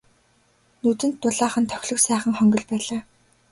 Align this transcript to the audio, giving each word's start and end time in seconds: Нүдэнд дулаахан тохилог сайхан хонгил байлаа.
Нүдэнд 0.81 1.15
дулаахан 1.21 1.65
тохилог 1.71 1.99
сайхан 2.03 2.33
хонгил 2.35 2.65
байлаа. 2.71 3.01